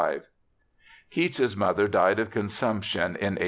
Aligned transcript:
V 0.01 0.19
Keats's 1.11 1.55
mother 1.55 1.87
died 1.87 2.17
of 2.17 2.31
consumption 2.31 3.03
in 3.17 3.35
1810. 3.35 3.37